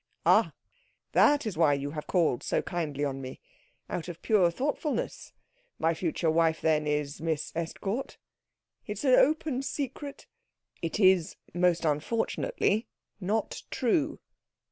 [0.25, 0.51] "Ah
[1.11, 3.39] that is why you have called so kindly on me?
[3.87, 5.31] Out of pure thoughtfulness.
[5.77, 8.17] My future wife, then, is Miss Estcourt?"
[8.87, 10.25] "It is an open secret."
[10.81, 12.87] "It is, most unfortunately,
[13.19, 14.17] not true."